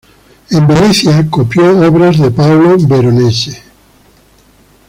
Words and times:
En 0.49 0.65
Venecia, 0.65 1.29
copió 1.29 1.77
obras 1.87 2.17
de 2.17 2.31
Paolo 2.31 2.75
Veronese. 2.87 3.61